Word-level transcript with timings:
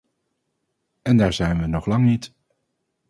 En 1.03 1.17
daar 1.17 1.33
zijn 1.33 1.59
we 1.59 1.65
nog 1.65 1.85
lang 1.85 2.05
niet. 2.05 2.33